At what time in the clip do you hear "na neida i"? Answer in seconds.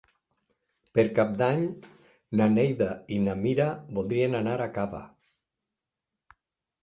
2.39-3.19